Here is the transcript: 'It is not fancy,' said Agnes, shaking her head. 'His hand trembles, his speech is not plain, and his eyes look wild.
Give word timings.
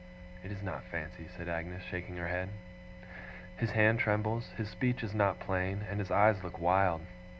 'It 0.43 0.51
is 0.51 0.63
not 0.63 0.81
fancy,' 0.85 1.27
said 1.37 1.47
Agnes, 1.47 1.83
shaking 1.83 2.17
her 2.17 2.27
head. 2.27 2.49
'His 3.57 3.69
hand 3.69 3.99
trembles, 3.99 4.47
his 4.57 4.67
speech 4.67 5.03
is 5.03 5.13
not 5.13 5.39
plain, 5.39 5.85
and 5.87 5.99
his 5.99 6.09
eyes 6.09 6.43
look 6.43 6.57
wild. 6.57 7.01